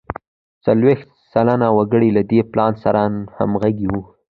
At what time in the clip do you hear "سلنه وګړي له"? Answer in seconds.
1.31-2.21